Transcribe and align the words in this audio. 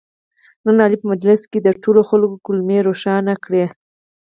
نن 0.65 0.75
علي 0.83 0.97
په 1.01 1.07
مجلس 1.13 1.41
کې 1.51 1.59
د 1.61 1.67
ټولو 1.83 2.01
خلکو 2.09 2.35
کولمې 2.45 2.79
ورشنې 2.81 3.35
کړلې. 3.45 3.65